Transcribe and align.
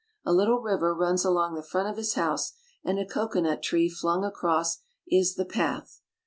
A 0.25 0.33
little 0.33 0.61
river 0.63 0.95
runs 0.95 1.23
along 1.23 1.53
the 1.53 1.61
front 1.61 1.87
of 1.87 1.95
his 1.95 2.15
house 2.15 2.53
and 2.83 2.97
a 2.97 3.05
cocoa 3.05 3.41
nut 3.41 3.61
tree 3.61 3.87
flung 3.87 4.23
across 4.23 4.79
is 5.07 5.35
the 5.35 5.45
path. 5.45 6.01